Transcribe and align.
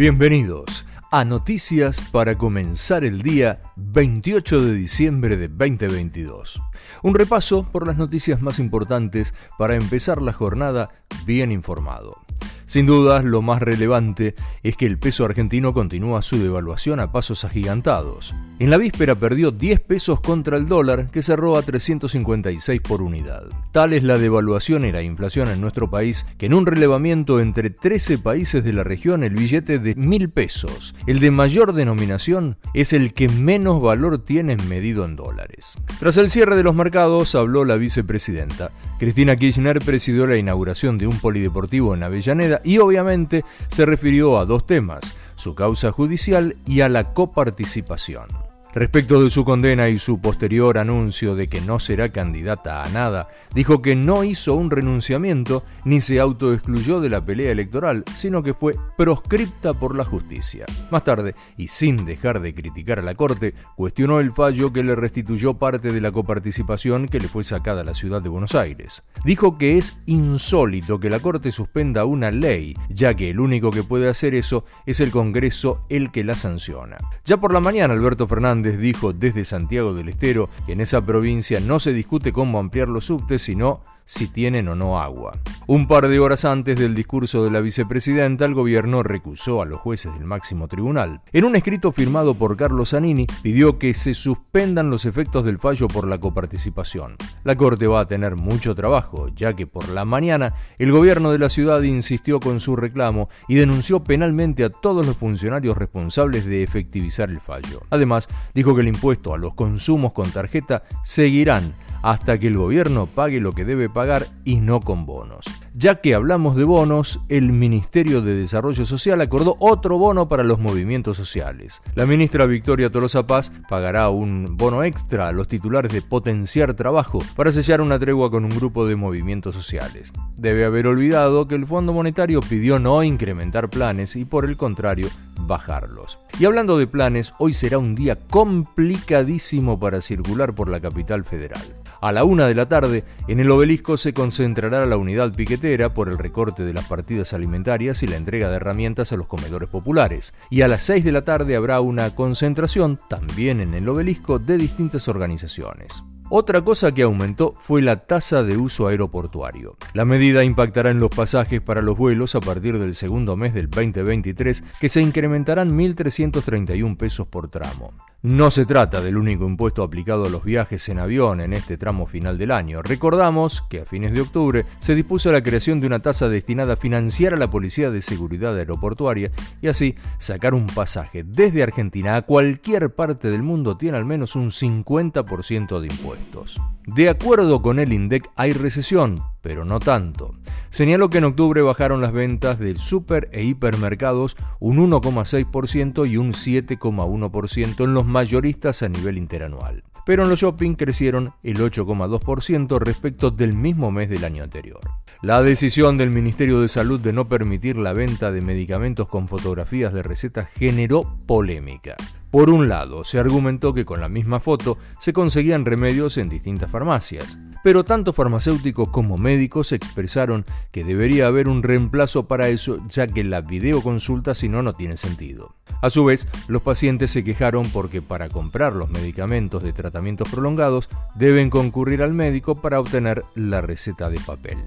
Bienvenidos 0.00 0.86
a 1.10 1.26
Noticias 1.26 2.00
para 2.00 2.38
comenzar 2.38 3.04
el 3.04 3.20
día 3.20 3.60
28 3.76 4.64
de 4.64 4.72
diciembre 4.72 5.36
de 5.36 5.48
2022. 5.48 6.58
Un 7.02 7.14
repaso 7.14 7.66
por 7.70 7.86
las 7.86 7.98
noticias 7.98 8.40
más 8.40 8.58
importantes 8.60 9.34
para 9.58 9.74
empezar 9.74 10.22
la 10.22 10.32
jornada 10.32 10.88
bien 11.26 11.52
informado. 11.52 12.16
Sin 12.64 12.86
duda, 12.86 13.20
lo 13.20 13.42
más 13.42 13.60
relevante 13.60 14.34
es 14.62 14.74
que 14.74 14.86
el 14.86 14.98
peso 14.98 15.26
argentino 15.26 15.74
continúa 15.74 16.22
su 16.22 16.38
devaluación 16.38 16.98
a 16.98 17.12
pasos 17.12 17.44
agigantados. 17.44 18.34
En 18.60 18.68
la 18.68 18.76
víspera 18.76 19.14
perdió 19.14 19.52
10 19.52 19.80
pesos 19.80 20.20
contra 20.20 20.58
el 20.58 20.68
dólar, 20.68 21.10
que 21.10 21.22
cerró 21.22 21.56
a 21.56 21.62
356 21.62 22.82
por 22.82 23.00
unidad. 23.00 23.44
Tal 23.72 23.94
es 23.94 24.02
la 24.02 24.18
devaluación 24.18 24.84
y 24.84 24.92
la 24.92 25.00
inflación 25.00 25.48
en 25.48 25.62
nuestro 25.62 25.88
país 25.88 26.26
que 26.36 26.44
en 26.44 26.52
un 26.52 26.66
relevamiento 26.66 27.40
entre 27.40 27.70
13 27.70 28.18
países 28.18 28.62
de 28.62 28.74
la 28.74 28.84
región 28.84 29.24
el 29.24 29.34
billete 29.34 29.78
de 29.78 29.94
1000 29.94 30.28
pesos, 30.28 30.94
el 31.06 31.20
de 31.20 31.30
mayor 31.30 31.72
denominación, 31.72 32.58
es 32.74 32.92
el 32.92 33.14
que 33.14 33.30
menos 33.30 33.80
valor 33.80 34.26
tiene 34.26 34.58
medido 34.68 35.06
en 35.06 35.16
dólares. 35.16 35.78
Tras 35.98 36.18
el 36.18 36.28
cierre 36.28 36.54
de 36.54 36.62
los 36.62 36.74
mercados 36.74 37.34
habló 37.34 37.64
la 37.64 37.78
vicepresidenta. 37.78 38.72
Cristina 38.98 39.36
Kirchner 39.36 39.78
presidió 39.78 40.26
la 40.26 40.36
inauguración 40.36 40.98
de 40.98 41.06
un 41.06 41.18
polideportivo 41.18 41.94
en 41.94 42.02
Avellaneda 42.02 42.60
y 42.62 42.76
obviamente 42.76 43.42
se 43.68 43.86
refirió 43.86 44.36
a 44.36 44.44
dos 44.44 44.66
temas, 44.66 45.16
su 45.36 45.54
causa 45.54 45.92
judicial 45.92 46.56
y 46.66 46.82
a 46.82 46.90
la 46.90 47.14
coparticipación. 47.14 48.49
Respecto 48.72 49.20
de 49.20 49.30
su 49.30 49.44
condena 49.44 49.88
y 49.88 49.98
su 49.98 50.20
posterior 50.20 50.78
anuncio 50.78 51.34
de 51.34 51.48
que 51.48 51.60
no 51.60 51.80
será 51.80 52.10
candidata 52.10 52.84
a 52.84 52.88
nada, 52.90 53.26
dijo 53.52 53.82
que 53.82 53.96
no 53.96 54.22
hizo 54.22 54.54
un 54.54 54.70
renunciamiento 54.70 55.64
ni 55.84 56.00
se 56.00 56.20
autoexcluyó 56.20 57.00
de 57.00 57.08
la 57.08 57.24
pelea 57.24 57.50
electoral, 57.50 58.04
sino 58.14 58.44
que 58.44 58.54
fue 58.54 58.76
proscripta 58.96 59.74
por 59.74 59.96
la 59.96 60.04
justicia. 60.04 60.66
Más 60.92 61.02
tarde, 61.02 61.34
y 61.56 61.66
sin 61.66 62.04
dejar 62.04 62.40
de 62.40 62.54
criticar 62.54 63.00
a 63.00 63.02
la 63.02 63.16
Corte, 63.16 63.54
cuestionó 63.74 64.20
el 64.20 64.30
fallo 64.30 64.72
que 64.72 64.84
le 64.84 64.94
restituyó 64.94 65.54
parte 65.54 65.90
de 65.90 66.00
la 66.00 66.12
coparticipación 66.12 67.08
que 67.08 67.18
le 67.18 67.26
fue 67.26 67.42
sacada 67.42 67.80
a 67.80 67.84
la 67.84 67.94
ciudad 67.94 68.22
de 68.22 68.28
Buenos 68.28 68.54
Aires. 68.54 69.02
Dijo 69.24 69.58
que 69.58 69.78
es 69.78 69.98
insólito 70.06 71.00
que 71.00 71.10
la 71.10 71.18
Corte 71.18 71.50
suspenda 71.50 72.04
una 72.04 72.30
ley, 72.30 72.76
ya 72.88 73.14
que 73.14 73.30
el 73.30 73.40
único 73.40 73.72
que 73.72 73.82
puede 73.82 74.08
hacer 74.08 74.36
eso 74.36 74.64
es 74.86 75.00
el 75.00 75.10
Congreso 75.10 75.84
el 75.88 76.12
que 76.12 76.22
la 76.22 76.36
sanciona. 76.36 76.98
Ya 77.24 77.36
por 77.36 77.52
la 77.52 77.58
mañana, 77.58 77.94
Alberto 77.94 78.28
Fernández 78.28 78.59
dijo 78.62 79.12
desde 79.12 79.44
Santiago 79.44 79.94
del 79.94 80.08
Estero 80.08 80.48
que 80.66 80.72
en 80.72 80.80
esa 80.80 81.04
provincia 81.04 81.60
no 81.60 81.80
se 81.80 81.92
discute 81.92 82.32
cómo 82.32 82.58
ampliar 82.58 82.88
los 82.88 83.06
subtes, 83.06 83.42
sino 83.42 83.82
si 84.10 84.26
tienen 84.26 84.66
o 84.66 84.74
no 84.74 85.00
agua. 85.00 85.38
Un 85.68 85.86
par 85.86 86.08
de 86.08 86.18
horas 86.18 86.44
antes 86.44 86.74
del 86.74 86.96
discurso 86.96 87.44
de 87.44 87.50
la 87.52 87.60
vicepresidenta, 87.60 88.44
el 88.44 88.54
gobierno 88.54 89.04
recusó 89.04 89.62
a 89.62 89.66
los 89.66 89.78
jueces 89.78 90.12
del 90.14 90.24
máximo 90.24 90.66
tribunal. 90.66 91.20
En 91.32 91.44
un 91.44 91.54
escrito 91.54 91.92
firmado 91.92 92.34
por 92.34 92.56
Carlos 92.56 92.90
Zanini, 92.90 93.28
pidió 93.40 93.78
que 93.78 93.94
se 93.94 94.14
suspendan 94.14 94.90
los 94.90 95.04
efectos 95.04 95.44
del 95.44 95.60
fallo 95.60 95.86
por 95.86 96.08
la 96.08 96.18
coparticipación. 96.18 97.14
La 97.44 97.54
Corte 97.54 97.86
va 97.86 98.00
a 98.00 98.08
tener 98.08 98.34
mucho 98.34 98.74
trabajo, 98.74 99.28
ya 99.28 99.52
que 99.52 99.68
por 99.68 99.88
la 99.88 100.04
mañana 100.04 100.54
el 100.78 100.90
gobierno 100.90 101.30
de 101.30 101.38
la 101.38 101.48
ciudad 101.48 101.80
insistió 101.82 102.40
con 102.40 102.58
su 102.58 102.74
reclamo 102.74 103.28
y 103.46 103.54
denunció 103.54 104.02
penalmente 104.02 104.64
a 104.64 104.70
todos 104.70 105.06
los 105.06 105.16
funcionarios 105.18 105.78
responsables 105.78 106.46
de 106.46 106.64
efectivizar 106.64 107.30
el 107.30 107.40
fallo. 107.40 107.82
Además, 107.90 108.26
dijo 108.54 108.74
que 108.74 108.80
el 108.80 108.88
impuesto 108.88 109.34
a 109.34 109.38
los 109.38 109.54
consumos 109.54 110.12
con 110.12 110.32
tarjeta 110.32 110.82
seguirán 111.04 111.76
hasta 112.02 112.38
que 112.38 112.48
el 112.48 112.56
gobierno 112.56 113.06
pague 113.06 113.40
lo 113.40 113.52
que 113.52 113.64
debe 113.64 113.88
pagar 113.88 114.26
y 114.44 114.60
no 114.60 114.80
con 114.80 115.06
bonos. 115.06 115.44
Ya 115.74 116.00
que 116.00 116.14
hablamos 116.14 116.56
de 116.56 116.64
bonos, 116.64 117.20
el 117.28 117.52
Ministerio 117.52 118.22
de 118.22 118.34
Desarrollo 118.34 118.86
Social 118.86 119.20
acordó 119.20 119.56
otro 119.60 119.98
bono 119.98 120.28
para 120.28 120.42
los 120.42 120.58
movimientos 120.58 121.16
sociales. 121.16 121.80
La 121.94 122.06
ministra 122.06 122.46
Victoria 122.46 122.90
Tolosa 122.90 123.26
Paz 123.26 123.52
pagará 123.68 124.10
un 124.10 124.56
bono 124.56 124.82
extra 124.82 125.28
a 125.28 125.32
los 125.32 125.48
titulares 125.48 125.92
de 125.92 126.02
Potenciar 126.02 126.74
Trabajo 126.74 127.20
para 127.36 127.52
sellar 127.52 127.80
una 127.80 127.98
tregua 127.98 128.30
con 128.30 128.44
un 128.44 128.50
grupo 128.50 128.86
de 128.86 128.96
movimientos 128.96 129.54
sociales. 129.54 130.12
Debe 130.36 130.64
haber 130.64 130.86
olvidado 130.86 131.46
que 131.46 131.54
el 131.54 131.66
Fondo 131.66 131.92
Monetario 131.92 132.40
pidió 132.40 132.78
no 132.78 133.02
incrementar 133.02 133.70
planes 133.70 134.16
y 134.16 134.24
por 134.24 134.44
el 134.44 134.56
contrario 134.56 135.08
bajarlos. 135.46 136.18
Y 136.38 136.44
hablando 136.44 136.78
de 136.78 136.86
planes, 136.86 137.32
hoy 137.38 137.54
será 137.54 137.78
un 137.78 137.94
día 137.94 138.16
complicadísimo 138.16 139.78
para 139.78 140.00
circular 140.00 140.54
por 140.54 140.68
la 140.68 140.80
capital 140.80 141.24
federal. 141.24 141.62
A 142.00 142.12
la 142.12 142.24
una 142.24 142.46
de 142.46 142.54
la 142.54 142.66
tarde, 142.66 143.04
en 143.28 143.40
el 143.40 143.50
obelisco 143.50 143.98
se 143.98 144.14
concentrará 144.14 144.86
la 144.86 144.96
unidad 144.96 145.34
piquetera 145.34 145.92
por 145.92 146.08
el 146.08 146.16
recorte 146.16 146.64
de 146.64 146.72
las 146.72 146.86
partidas 146.86 147.34
alimentarias 147.34 148.02
y 148.02 148.06
la 148.06 148.16
entrega 148.16 148.48
de 148.48 148.56
herramientas 148.56 149.12
a 149.12 149.16
los 149.16 149.28
comedores 149.28 149.68
populares. 149.68 150.32
Y 150.48 150.62
a 150.62 150.68
las 150.68 150.82
seis 150.82 151.04
de 151.04 151.12
la 151.12 151.22
tarde 151.22 151.56
habrá 151.56 151.80
una 151.80 152.14
concentración, 152.14 152.98
también 153.08 153.60
en 153.60 153.74
el 153.74 153.88
obelisco, 153.88 154.38
de 154.38 154.56
distintas 154.56 155.08
organizaciones. 155.08 156.02
Otra 156.32 156.62
cosa 156.62 156.92
que 156.92 157.02
aumentó 157.02 157.54
fue 157.58 157.82
la 157.82 158.06
tasa 158.06 158.44
de 158.44 158.56
uso 158.56 158.86
aeroportuario. 158.86 159.76
La 159.94 160.04
medida 160.04 160.44
impactará 160.44 160.90
en 160.90 161.00
los 161.00 161.10
pasajes 161.10 161.60
para 161.60 161.82
los 161.82 161.98
vuelos 161.98 162.36
a 162.36 162.40
partir 162.40 162.78
del 162.78 162.94
segundo 162.94 163.36
mes 163.36 163.52
del 163.52 163.68
2023, 163.68 164.62
que 164.80 164.88
se 164.88 165.02
incrementarán 165.02 165.76
1.331 165.76 166.96
pesos 166.96 167.26
por 167.26 167.48
tramo. 167.48 167.92
No 168.22 168.50
se 168.50 168.66
trata 168.66 169.00
del 169.00 169.16
único 169.16 169.46
impuesto 169.46 169.82
aplicado 169.82 170.26
a 170.26 170.28
los 170.28 170.44
viajes 170.44 170.90
en 170.90 170.98
avión 170.98 171.40
en 171.40 171.54
este 171.54 171.78
tramo 171.78 172.04
final 172.04 172.36
del 172.36 172.50
año. 172.50 172.82
Recordamos 172.82 173.62
que 173.70 173.80
a 173.80 173.86
fines 173.86 174.12
de 174.12 174.20
octubre 174.20 174.66
se 174.78 174.94
dispuso 174.94 175.32
la 175.32 175.42
creación 175.42 175.80
de 175.80 175.86
una 175.86 176.00
tasa 176.00 176.28
destinada 176.28 176.74
a 176.74 176.76
financiar 176.76 177.32
a 177.32 177.38
la 177.38 177.48
Policía 177.48 177.90
de 177.90 178.02
Seguridad 178.02 178.58
Aeroportuaria 178.58 179.30
y 179.62 179.68
así 179.68 179.94
sacar 180.18 180.52
un 180.52 180.66
pasaje 180.66 181.24
desde 181.24 181.62
Argentina 181.62 182.16
a 182.16 182.22
cualquier 182.22 182.94
parte 182.94 183.30
del 183.30 183.42
mundo 183.42 183.78
tiene 183.78 183.96
al 183.96 184.04
menos 184.04 184.36
un 184.36 184.50
50% 184.50 185.80
de 185.80 185.86
impuestos. 185.86 186.60
De 186.84 187.08
acuerdo 187.08 187.62
con 187.62 187.78
el 187.78 187.90
INDEC 187.90 188.30
hay 188.36 188.52
recesión, 188.52 189.22
pero 189.42 189.64
no 189.64 189.80
tanto. 189.80 190.32
Señaló 190.70 191.10
que 191.10 191.18
en 191.18 191.24
octubre 191.24 191.62
bajaron 191.62 192.00
las 192.00 192.12
ventas 192.12 192.58
del 192.58 192.78
super 192.78 193.28
e 193.32 193.42
hipermercados 193.42 194.36
un 194.58 194.78
1,6% 194.78 196.08
y 196.08 196.16
un 196.16 196.32
7,1% 196.32 197.84
en 197.84 197.94
los 197.94 198.06
mayoristas 198.06 198.82
a 198.82 198.88
nivel 198.88 199.18
interanual. 199.18 199.82
Pero 200.06 200.22
en 200.22 200.30
los 200.30 200.40
shopping 200.40 200.74
crecieron 200.74 201.34
el 201.42 201.58
8,2% 201.58 202.78
respecto 202.78 203.30
del 203.30 203.52
mismo 203.52 203.90
mes 203.90 204.08
del 204.08 204.24
año 204.24 204.42
anterior. 204.42 204.80
La 205.22 205.42
decisión 205.42 205.98
del 205.98 206.10
Ministerio 206.10 206.60
de 206.60 206.68
Salud 206.68 206.98
de 207.00 207.12
no 207.12 207.28
permitir 207.28 207.76
la 207.76 207.92
venta 207.92 208.32
de 208.32 208.40
medicamentos 208.40 209.08
con 209.08 209.28
fotografías 209.28 209.92
de 209.92 210.02
recetas 210.02 210.48
generó 210.48 211.16
polémica. 211.26 211.96
Por 212.30 212.48
un 212.48 212.68
lado, 212.68 213.04
se 213.04 213.18
argumentó 213.18 213.74
que 213.74 213.84
con 213.84 214.00
la 214.00 214.08
misma 214.08 214.38
foto 214.38 214.78
se 215.00 215.12
conseguían 215.12 215.64
remedios 215.64 216.16
en 216.16 216.28
distintas 216.28 216.70
farmacias, 216.70 217.38
pero 217.64 217.82
tanto 217.82 218.12
farmacéuticos 218.12 218.90
como 218.90 219.18
médicos 219.18 219.72
expresaron 219.72 220.44
que 220.70 220.84
debería 220.84 221.26
haber 221.26 221.48
un 221.48 221.64
reemplazo 221.64 222.28
para 222.28 222.48
eso, 222.48 222.78
ya 222.88 223.08
que 223.08 223.24
la 223.24 223.40
videoconsulta 223.40 224.36
si 224.36 224.48
no 224.48 224.62
no 224.62 224.74
tiene 224.74 224.96
sentido. 224.96 225.56
A 225.82 225.90
su 225.90 226.04
vez, 226.04 226.28
los 226.46 226.62
pacientes 226.62 227.10
se 227.10 227.24
quejaron 227.24 227.68
porque 227.70 228.00
para 228.00 228.28
comprar 228.28 228.74
los 228.74 228.90
medicamentos 228.90 229.64
de 229.64 229.72
tratamientos 229.72 230.28
prolongados 230.28 230.88
deben 231.16 231.50
concurrir 231.50 232.00
al 232.00 232.14
médico 232.14 232.54
para 232.60 232.78
obtener 232.78 233.24
la 233.34 233.60
receta 233.60 234.08
de 234.08 234.20
papel. 234.20 234.58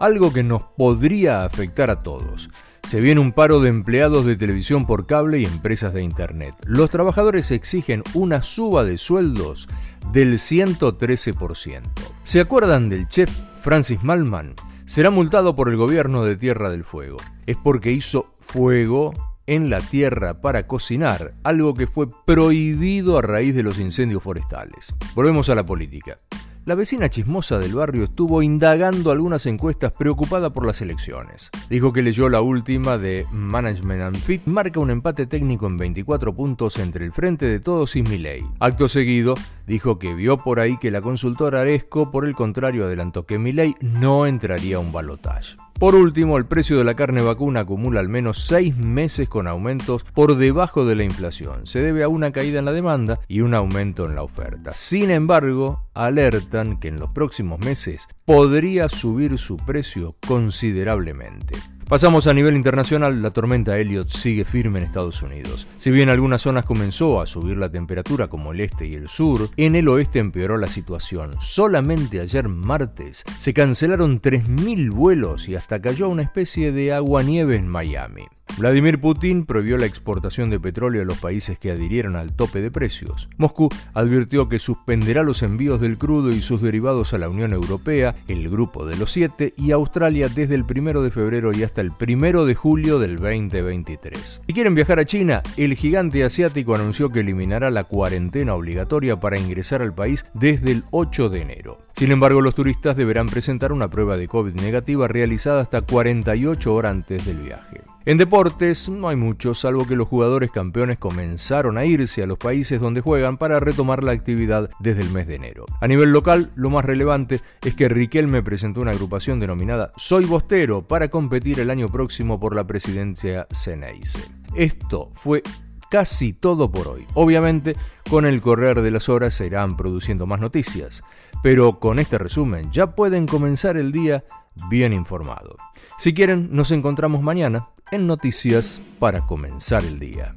Algo 0.00 0.32
que 0.32 0.42
nos 0.42 0.62
podría 0.76 1.44
afectar 1.44 1.90
a 1.90 2.02
todos. 2.02 2.50
Se 2.86 3.00
viene 3.00 3.20
un 3.20 3.32
paro 3.32 3.58
de 3.58 3.68
empleados 3.68 4.24
de 4.24 4.36
televisión 4.36 4.86
por 4.86 5.06
cable 5.06 5.40
y 5.40 5.44
empresas 5.44 5.92
de 5.92 6.04
Internet. 6.04 6.54
Los 6.64 6.88
trabajadores 6.88 7.50
exigen 7.50 8.04
una 8.14 8.42
suba 8.42 8.84
de 8.84 8.96
sueldos 8.96 9.68
del 10.12 10.34
113%. 10.34 11.80
¿Se 12.22 12.38
acuerdan 12.38 12.88
del 12.88 13.08
chef 13.08 13.28
Francis 13.60 14.04
Malman? 14.04 14.54
Será 14.84 15.10
multado 15.10 15.56
por 15.56 15.68
el 15.68 15.76
gobierno 15.76 16.24
de 16.24 16.36
Tierra 16.36 16.70
del 16.70 16.84
Fuego. 16.84 17.16
Es 17.46 17.56
porque 17.56 17.90
hizo 17.90 18.32
fuego 18.38 19.12
en 19.48 19.68
la 19.68 19.80
tierra 19.80 20.40
para 20.40 20.68
cocinar, 20.68 21.34
algo 21.42 21.74
que 21.74 21.88
fue 21.88 22.06
prohibido 22.24 23.18
a 23.18 23.22
raíz 23.22 23.56
de 23.56 23.64
los 23.64 23.80
incendios 23.80 24.22
forestales. 24.22 24.94
Volvemos 25.16 25.48
a 25.50 25.56
la 25.56 25.66
política. 25.66 26.18
La 26.66 26.74
vecina 26.74 27.08
chismosa 27.08 27.60
del 27.60 27.76
barrio 27.76 28.02
estuvo 28.02 28.42
indagando 28.42 29.12
algunas 29.12 29.46
encuestas 29.46 29.92
preocupada 29.92 30.50
por 30.50 30.66
las 30.66 30.82
elecciones. 30.82 31.52
Dijo 31.70 31.92
que 31.92 32.02
leyó 32.02 32.28
la 32.28 32.40
última 32.40 32.98
de 32.98 33.24
Management 33.30 34.02
and 34.02 34.16
Fit, 34.16 34.44
marca 34.46 34.80
un 34.80 34.90
empate 34.90 35.26
técnico 35.26 35.68
en 35.68 35.76
24 35.76 36.34
puntos 36.34 36.78
entre 36.78 37.04
el 37.04 37.12
Frente 37.12 37.46
de 37.46 37.60
Todos 37.60 37.94
y 37.94 38.02
Milei. 38.02 38.44
Acto 38.58 38.88
seguido, 38.88 39.36
dijo 39.68 40.00
que 40.00 40.12
vio 40.14 40.38
por 40.38 40.58
ahí 40.58 40.76
que 40.76 40.90
la 40.90 41.02
consultora 41.02 41.60
Aresco, 41.60 42.10
por 42.10 42.24
el 42.24 42.34
contrario, 42.34 42.86
adelantó 42.86 43.26
que 43.26 43.38
Milei 43.38 43.76
no 43.80 44.26
entraría 44.26 44.78
a 44.78 44.80
un 44.80 44.90
balotaje. 44.90 45.54
Por 45.78 45.94
último, 45.94 46.38
el 46.38 46.46
precio 46.46 46.78
de 46.78 46.84
la 46.84 46.96
carne 46.96 47.20
vacuna 47.20 47.60
acumula 47.60 48.00
al 48.00 48.08
menos 48.08 48.46
seis 48.46 48.74
meses 48.76 49.28
con 49.28 49.46
aumentos 49.46 50.04
por 50.14 50.36
debajo 50.36 50.86
de 50.86 50.94
la 50.94 51.04
inflación. 51.04 51.66
Se 51.66 51.82
debe 51.82 52.02
a 52.02 52.08
una 52.08 52.32
caída 52.32 52.58
en 52.58 52.64
la 52.64 52.72
demanda 52.72 53.20
y 53.28 53.42
un 53.42 53.54
aumento 53.54 54.06
en 54.06 54.14
la 54.14 54.22
oferta. 54.22 54.72
Sin 54.74 55.10
embargo, 55.10 55.86
alertan 55.92 56.80
que 56.80 56.88
en 56.88 56.98
los 56.98 57.10
próximos 57.10 57.60
meses 57.60 58.08
podría 58.24 58.88
subir 58.88 59.36
su 59.36 59.56
precio 59.58 60.16
considerablemente. 60.26 61.75
Pasamos 61.88 62.26
a 62.26 62.34
nivel 62.34 62.56
internacional, 62.56 63.22
la 63.22 63.30
tormenta 63.30 63.78
Elliot 63.78 64.08
sigue 64.08 64.44
firme 64.44 64.80
en 64.80 64.86
Estados 64.86 65.22
Unidos. 65.22 65.68
Si 65.78 65.92
bien 65.92 66.08
en 66.08 66.14
algunas 66.14 66.42
zonas 66.42 66.64
comenzó 66.64 67.20
a 67.20 67.28
subir 67.28 67.56
la 67.56 67.70
temperatura 67.70 68.26
como 68.26 68.50
el 68.50 68.60
este 68.60 68.88
y 68.88 68.94
el 68.94 69.08
sur, 69.08 69.48
en 69.56 69.76
el 69.76 69.86
oeste 69.86 70.18
empeoró 70.18 70.58
la 70.58 70.66
situación. 70.66 71.36
Solamente 71.40 72.18
ayer 72.18 72.48
martes 72.48 73.22
se 73.38 73.54
cancelaron 73.54 74.20
3.000 74.20 74.90
vuelos 74.90 75.48
y 75.48 75.54
hasta 75.54 75.80
cayó 75.80 76.08
una 76.08 76.22
especie 76.22 76.72
de 76.72 76.92
agua-nieve 76.92 77.54
en 77.54 77.68
Miami. 77.68 78.24
Vladimir 78.58 78.98
Putin 78.98 79.44
prohibió 79.44 79.76
la 79.76 79.84
exportación 79.84 80.48
de 80.48 80.58
petróleo 80.58 81.02
a 81.02 81.04
los 81.04 81.18
países 81.18 81.58
que 81.58 81.70
adhirieron 81.70 82.16
al 82.16 82.34
tope 82.34 82.62
de 82.62 82.70
precios. 82.70 83.28
Moscú 83.36 83.68
advirtió 83.92 84.48
que 84.48 84.58
suspenderá 84.58 85.22
los 85.22 85.42
envíos 85.42 85.78
del 85.78 85.98
crudo 85.98 86.30
y 86.30 86.40
sus 86.40 86.62
derivados 86.62 87.12
a 87.12 87.18
la 87.18 87.28
Unión 87.28 87.52
Europea, 87.52 88.14
el 88.28 88.48
Grupo 88.48 88.86
de 88.86 88.96
los 88.96 89.12
Siete 89.12 89.52
y 89.58 89.72
Australia 89.72 90.28
desde 90.28 90.54
el 90.54 90.62
1 90.62 91.02
de 91.02 91.10
febrero 91.10 91.52
y 91.52 91.64
hasta 91.64 91.82
el 91.82 91.92
1 92.00 92.46
de 92.46 92.54
julio 92.54 92.98
del 92.98 93.16
2023. 93.16 94.42
Si 94.46 94.52
quieren 94.54 94.74
viajar 94.74 95.00
a 95.00 95.04
China, 95.04 95.42
el 95.58 95.74
gigante 95.74 96.24
asiático 96.24 96.74
anunció 96.74 97.10
que 97.10 97.20
eliminará 97.20 97.70
la 97.70 97.84
cuarentena 97.84 98.54
obligatoria 98.54 99.20
para 99.20 99.38
ingresar 99.38 99.82
al 99.82 99.94
país 99.94 100.24
desde 100.32 100.72
el 100.72 100.84
8 100.92 101.28
de 101.28 101.42
enero. 101.42 101.78
Sin 101.92 102.10
embargo, 102.10 102.40
los 102.40 102.54
turistas 102.54 102.96
deberán 102.96 103.26
presentar 103.26 103.70
una 103.70 103.90
prueba 103.90 104.16
de 104.16 104.28
COVID 104.28 104.54
negativa 104.54 105.08
realizada 105.08 105.60
hasta 105.60 105.82
48 105.82 106.74
horas 106.74 106.92
antes 106.92 107.26
del 107.26 107.36
viaje. 107.42 107.82
En 108.08 108.18
deportes 108.18 108.88
no 108.88 109.08
hay 109.08 109.16
mucho, 109.16 109.52
salvo 109.56 109.84
que 109.84 109.96
los 109.96 110.06
jugadores 110.06 110.52
campeones 110.52 110.96
comenzaron 110.96 111.76
a 111.76 111.84
irse 111.84 112.22
a 112.22 112.26
los 112.28 112.38
países 112.38 112.80
donde 112.80 113.00
juegan 113.00 113.36
para 113.36 113.58
retomar 113.58 114.04
la 114.04 114.12
actividad 114.12 114.70
desde 114.78 115.02
el 115.02 115.10
mes 115.10 115.26
de 115.26 115.34
enero. 115.34 115.66
A 115.80 115.88
nivel 115.88 116.12
local, 116.12 116.52
lo 116.54 116.70
más 116.70 116.84
relevante 116.84 117.40
es 117.64 117.74
que 117.74 117.88
Riquelme 117.88 118.44
presentó 118.44 118.80
una 118.80 118.92
agrupación 118.92 119.40
denominada 119.40 119.90
Soy 119.96 120.24
Bostero 120.24 120.86
para 120.86 121.08
competir 121.08 121.58
el 121.58 121.68
año 121.68 121.88
próximo 121.88 122.38
por 122.38 122.54
la 122.54 122.64
presidencia 122.64 123.48
Ceneice. 123.50 124.20
Esto 124.54 125.10
fue 125.12 125.42
casi 125.90 126.32
todo 126.32 126.70
por 126.70 126.86
hoy. 126.86 127.04
Obviamente, 127.14 127.74
con 128.08 128.24
el 128.24 128.40
correr 128.40 128.82
de 128.82 128.92
las 128.92 129.08
horas 129.08 129.34
se 129.34 129.46
irán 129.46 129.76
produciendo 129.76 130.28
más 130.28 130.38
noticias, 130.38 131.02
pero 131.42 131.80
con 131.80 131.98
este 131.98 132.18
resumen 132.18 132.70
ya 132.70 132.94
pueden 132.94 133.26
comenzar 133.26 133.76
el 133.76 133.90
día 133.90 134.22
bien 134.70 134.92
informado. 134.92 135.56
Si 135.98 136.14
quieren, 136.14 136.50
nos 136.52 136.70
encontramos 136.70 137.20
mañana 137.20 137.66
en 137.92 138.06
Noticias 138.06 138.82
para 138.98 139.20
comenzar 139.26 139.84
el 139.84 140.00
día. 140.00 140.32